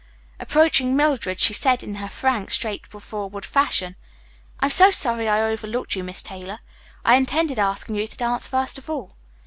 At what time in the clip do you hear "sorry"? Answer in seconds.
4.89-5.29